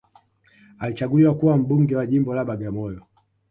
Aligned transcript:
alichaguliwa 0.79 1.35
kuwa 1.35 1.57
mbunge 1.57 1.95
wa 1.95 2.05
jimbo 2.05 2.35
la 2.35 2.45
bagamoyo 2.45 3.07